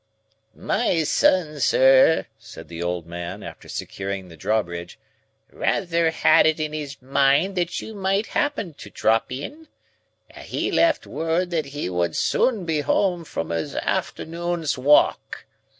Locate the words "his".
6.73-6.99, 13.51-13.75